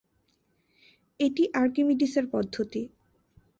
[1.19, 2.81] এটি আর্কিমিডিসের পদ্ধতি।